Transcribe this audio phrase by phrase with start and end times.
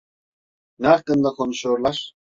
[0.79, 2.13] Ne hakkında konuşuyorlar?